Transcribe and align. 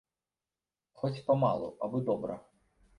Хоць 1.03 1.21
памалу, 1.29 1.67
абы 1.89 2.05
добра 2.13 2.45